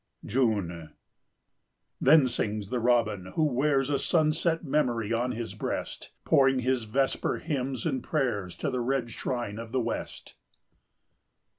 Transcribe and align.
June. 0.25 0.93
"Then 2.01 2.27
sings 2.27 2.71
the 2.71 2.79
Robin, 2.79 3.25
he 3.25 3.31
who 3.33 3.45
wears 3.45 3.91
A 3.91 3.99
sunset 3.99 4.63
memory 4.63 5.13
on 5.13 5.33
his 5.33 5.53
breast, 5.53 6.11
Pouring 6.25 6.57
his 6.57 6.85
vesper 6.85 7.37
hymns 7.37 7.85
and 7.85 8.03
prayers 8.03 8.55
To 8.55 8.71
the 8.71 8.81
red 8.81 9.11
shrine 9.11 9.59
of 9.59 9.71
the 9.71 9.79
West." 9.79 10.37